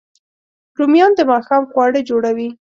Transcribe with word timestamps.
رومیان 0.77 1.11
د 1.15 1.21
ماښام 1.31 1.63
خواړه 1.71 1.99
جوړوي 2.09 2.49